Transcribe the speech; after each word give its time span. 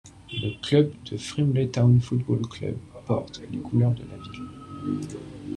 Le 0.33 0.59
club 0.63 0.91
de 1.11 1.15
Frimley 1.17 1.67
Town 1.67 2.01
Football 2.01 2.41
Club 2.49 2.75
porte 3.05 3.39
les 3.51 3.59
couleurs 3.59 3.93
de 3.93 4.01
la 4.01 4.17
ville. 4.97 5.07